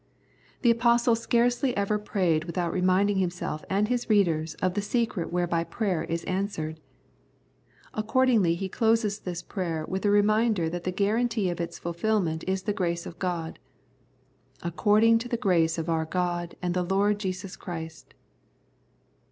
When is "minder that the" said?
10.23-10.91